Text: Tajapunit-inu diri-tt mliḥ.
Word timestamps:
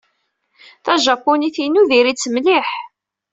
Tajapunit-inu 0.83 1.81
diri-tt 1.89 2.31
mliḥ. 2.33 2.67